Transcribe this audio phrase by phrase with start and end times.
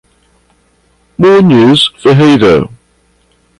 [1.19, 2.67] Muniz Ferreira